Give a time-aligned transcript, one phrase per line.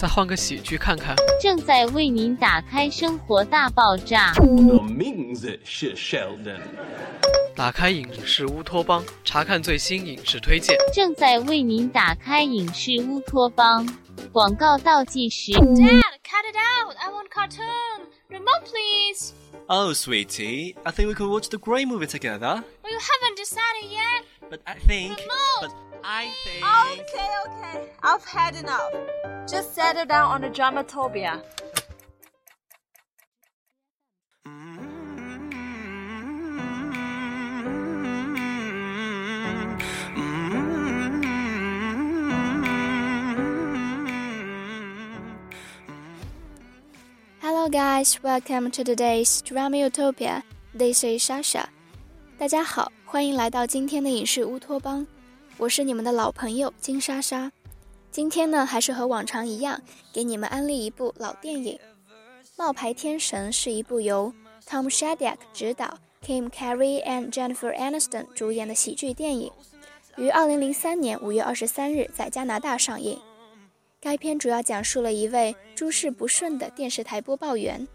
[0.00, 1.14] 再换个喜剧看看。
[1.38, 4.32] 正在为您打开《生活大爆炸》。
[4.74, 6.62] 我名字是 Sheldon。
[7.54, 10.74] 打开影视乌托邦，查看最新影视推荐。
[10.90, 13.86] 正在为您打开影视乌托邦。
[14.32, 15.52] 广告倒计时。
[15.52, 16.96] Dad, cut it out!
[16.96, 18.06] I want cartoon.
[18.30, 19.34] Remote, please.
[19.66, 22.64] Oh, sweetie, I think we could watch the Grey movie together.
[22.82, 24.24] Well, you haven't decided yet.
[24.48, 25.18] But I think.
[25.18, 25.60] Remote.
[25.60, 26.63] But I think.
[26.63, 27.89] Okay, okay.
[28.03, 28.93] I've had enough.
[29.47, 31.41] Just settle down on the dramatopia.
[47.41, 48.21] Hello, guys.
[48.21, 50.43] Welcome to today's Drama Utopia.
[50.73, 51.67] This is Sasha.
[52.37, 55.07] 大家好，欢迎来到今天的影视乌托邦。
[55.60, 57.52] 我是你们的老朋友金莎莎。
[58.10, 61.78] 今天呢，还是和往常一样，给你们安利一部老电影
[62.56, 64.32] 《冒牌天神》，是一部由
[64.66, 69.52] Tom Shadyac 执导、Kim Carey and Jennifer Aniston 主演的喜剧电影，
[70.16, 73.20] 于2003年5月23日在加拿大上映。
[74.00, 77.86] 该片主要讲述了一位诸事不顺的电视台播报员，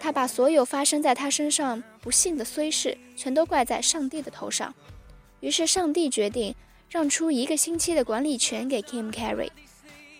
[0.00, 4.74] 他把所有发生在他身上不幸的衰事全都怪在上帝的头上。
[5.40, 6.54] 于是上帝决定
[6.92, 9.48] 让出一个星期的管理权给 Kim Carey，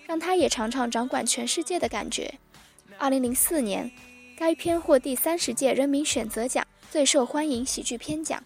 [0.06, 2.33] 让他也尝尝掌管全世界的感觉。
[2.98, 3.92] 2004年，
[4.39, 8.43] 该片获第三十届人民选择奖最受欢迎喜剧片奖。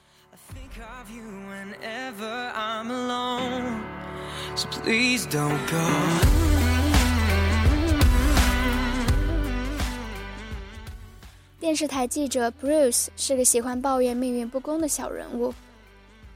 [11.61, 15.55] 电视台记者 Bruce 是个喜欢抱怨命运不公的小人物，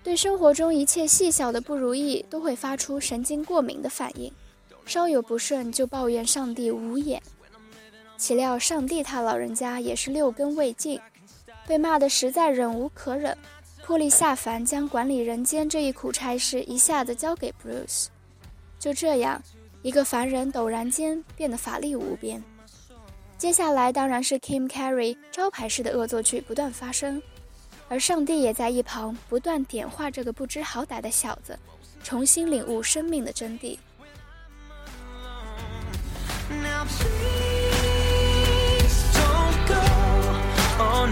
[0.02, 4.32] 对生活中一切细小的不如意都会发出神经过敏的反应，
[4.86, 7.22] 稍有不顺就抱怨上帝无眼。
[8.16, 11.00] 岂料上帝他老人家也是六根未净，
[11.66, 13.36] 被骂得实在忍无可忍，
[13.84, 18.06] 破例下凡将管理人间这一苦差事一下子交给 Bruce。
[18.78, 19.42] 就这样，
[19.82, 22.42] 一个凡人陡然间变得法力无边。
[23.36, 27.22] 接下来当然是 Kim Carey 招牌式的恶作剧不断发生，
[27.90, 31.58] 而上帝也在一旁不断点化这个不知好歹的小子，
[32.04, 33.76] 重新领悟生命的真谛。
[40.78, 41.08] Oh.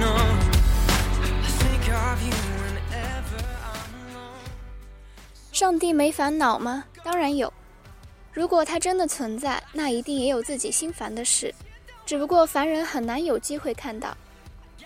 [5.53, 6.85] 上帝没烦恼吗？
[7.03, 7.53] 当然有。
[8.33, 11.53] 如果他真的存在，那一定也有自己心烦的事。
[12.07, 14.17] 只不过凡人很难有机会看到。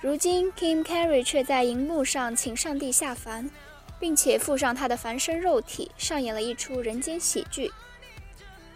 [0.02, 3.48] 如今，Kim Carey 却在荧幕上请上帝下凡，
[4.00, 7.70] 并且附上他的凡身肉体，上演了一出人间喜剧。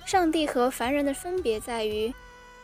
[0.05, 2.15] 上帝和凡人的分别在于，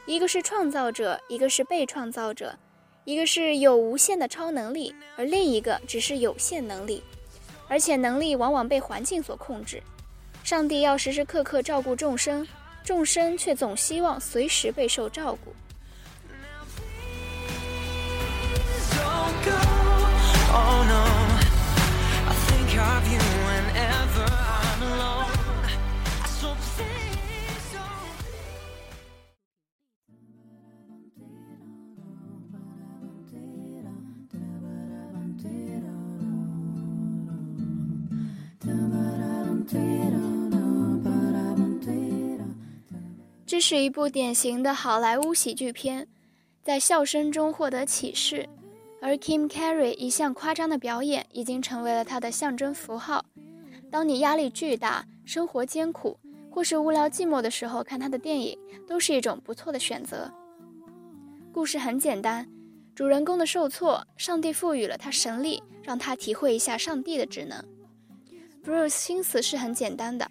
[0.07, 2.57] 一个是创造者，一个是被创造者；
[3.05, 7.03] 一个是有无限的超能力，而另一个只是有限能力，
[7.67, 9.83] 而且能力往往被环境所控制。
[10.45, 12.47] 上帝要时时刻刻照顾众生，
[12.85, 15.53] 众生却总希望随时备受照顾。
[43.45, 46.09] 这是一部典型的好莱坞喜剧片，
[46.63, 48.49] 在笑声中获得启示，
[49.05, 53.25] 而 Kim Carey 一向夸张的表演已经成为了他的象征符号。
[53.91, 56.17] 当你压力巨大、生活艰苦，
[56.49, 58.57] 或是无聊寂寞的时候，看他的电影
[58.87, 60.33] 都是一种不错的选择。
[61.53, 62.49] 故事很简单，
[62.95, 67.61] 主人公的受挫，上帝赋予了他神力，让他体会一下上帝的职能。
[68.65, 70.31] Bruce 心思是很简单的，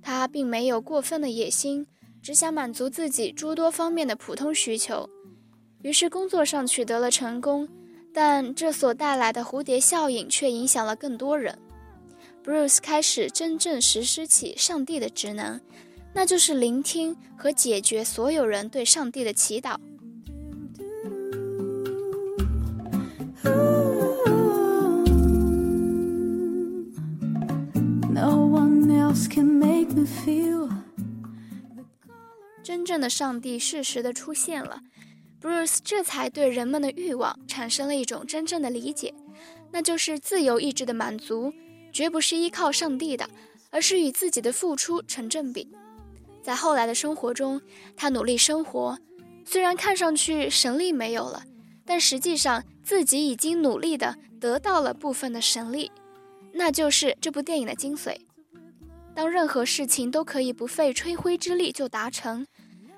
[0.00, 1.84] 他并没有过分的野心。
[2.22, 5.10] 只想满足自己诸多方面的普通需求，
[5.82, 7.68] 于是工作上取得了成功，
[8.16, 11.58] 但这所带来的蝴蝶效应却影响了更多人
[12.44, 15.60] ，Bruce 开始真正实施起上帝的职能，
[16.12, 19.76] 那就是聆听和解决所有人对上帝的祈祷。
[32.62, 34.80] 真正的上帝适时的出现了。
[35.44, 39.12] ，Bruce 这才对人们的欲望产生了一种真正的理解，
[39.70, 41.52] 那就是自由意志的满足，
[41.92, 43.28] 绝不是依靠上帝的，
[43.68, 45.68] 而是与自己的付出成正比。
[46.42, 47.60] 在后来的生活中，
[47.94, 48.98] 他努力生活，
[49.44, 51.44] 虽然看上去神力没有了，
[51.84, 55.92] 但实际上自己已经努力的得到了部分的神力，
[56.54, 58.16] 那就是这部电影的精髓。
[59.14, 62.46] 当任何事情都可以不费吹灰之力就达成，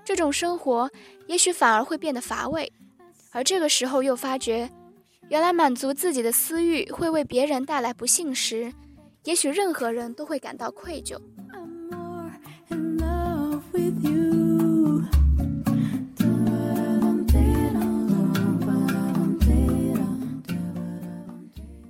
[0.07, 0.89] 这种生活
[1.27, 2.73] 也许反而会变得乏味。
[3.33, 4.71] 而这个时候又发觉，
[5.29, 8.73] 原来满足自己的私欲会为别人带来不幸时，
[9.25, 11.21] 也许任何人都会感到愧疚。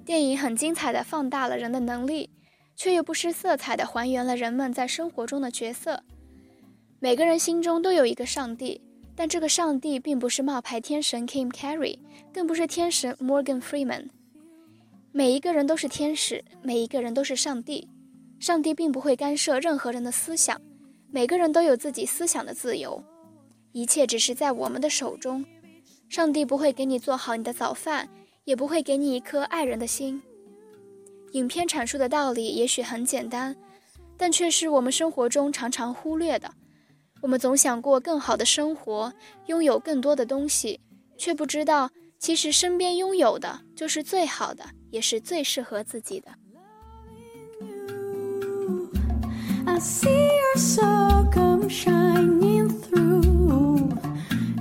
[0.06, 2.30] 电影很精彩的放大了人的能力，
[2.74, 6.02] 却又不失色彩的还原了人们在生活中的角色。
[7.06, 8.80] 每个人心中都有一个上帝，
[9.14, 12.00] 但这个上帝并不是冒牌天神 Kim Carey，
[12.34, 14.08] 更不是天神 Morgan Freeman。
[15.12, 17.88] 每一个人都是天使，每一个人都是上帝。
[18.40, 20.60] 上帝并不会干涉任何人的思想，
[21.08, 23.00] 每个人都有自己思想的自由，
[23.70, 25.44] 一切只是在我们的手中。
[26.08, 28.08] 上帝不会给你做好你的早饭，
[28.42, 30.20] 也不会给你一颗爱人的心。
[31.34, 33.54] 影片阐述的道理也许很简单，
[34.16, 36.52] 但却是我们生活中常常忽略的。
[37.26, 39.12] 我们总想过更好的生活，
[39.46, 40.78] 拥有更多的东西，
[41.18, 41.90] 却不知道，
[42.20, 46.30] 其实身边拥有的就是最好的，也是最适合自己的。
[49.66, 53.90] I see your soul come shining through.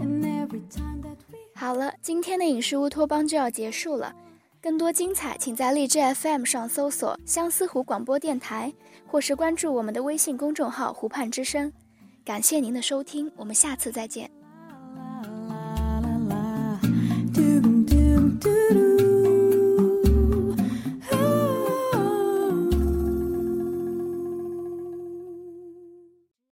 [0.01, 4.15] And every time that we 好了，今天的影视乌托邦就要结束了。
[4.59, 8.73] 更多精彩，请在荔枝 FM 上搜索“相思湖广播电台”，
[9.05, 11.71] 或是关注我们的微信公众号“湖畔之声”。
[12.25, 14.29] 感谢您的收听，我们下次再见。